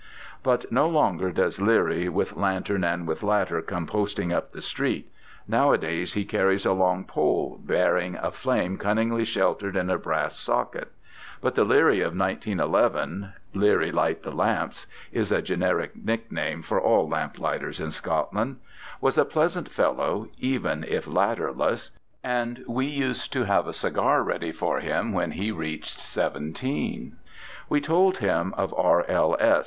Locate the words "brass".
9.99-10.39